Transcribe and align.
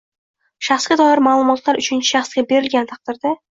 Shaxsga 0.67 0.97
doir 1.01 1.21
ma’lumotlar 1.27 1.81
uchinchi 1.85 2.11
shaxsga 2.15 2.47
berilgan 2.55 2.93
taqdirda 2.97 3.39